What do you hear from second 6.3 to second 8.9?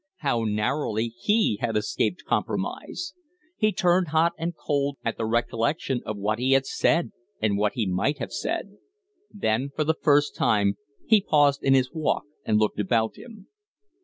he had said and what he might have said.